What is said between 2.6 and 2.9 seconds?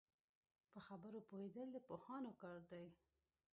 دی